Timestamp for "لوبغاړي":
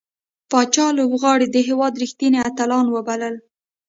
0.97-1.47